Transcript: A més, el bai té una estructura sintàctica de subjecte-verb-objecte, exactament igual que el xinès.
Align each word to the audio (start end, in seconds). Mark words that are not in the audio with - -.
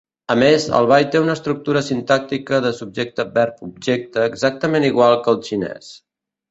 A 0.35 0.35
més, 0.43 0.63
el 0.77 0.87
bai 0.91 1.05
té 1.15 1.21
una 1.25 1.35
estructura 1.39 1.83
sintàctica 1.89 2.63
de 2.65 2.73
subjecte-verb-objecte, 2.81 4.29
exactament 4.35 4.93
igual 4.93 5.19
que 5.29 5.35
el 5.37 5.43
xinès. 5.53 5.97